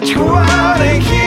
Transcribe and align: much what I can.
much 0.00 0.16
what 0.16 0.80
I 0.80 0.98
can. 0.98 1.19